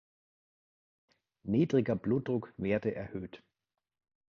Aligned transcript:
Niedriger 1.43 1.95
Blutdruck 1.95 2.55
werde 2.57 2.95
erhöht. 2.95 3.43